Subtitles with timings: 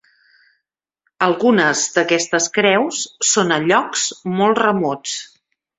[1.27, 3.05] Algunes d'aquestes creus
[3.35, 5.19] són a llocs molt remots.